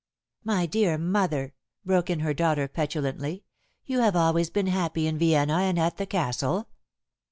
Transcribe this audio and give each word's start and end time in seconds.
"My 0.43 0.65
dear 0.65 0.97
mother," 0.97 1.53
broke 1.85 2.09
in 2.09 2.21
her 2.21 2.33
daughter 2.33 2.67
petulantly, 2.67 3.43
"you 3.85 3.99
have 3.99 4.15
always 4.15 4.49
been 4.49 4.65
happy 4.65 5.05
in 5.05 5.19
Vienna 5.19 5.57
and 5.59 5.77
at 5.77 5.97
the 5.97 6.07
Castle." 6.07 6.67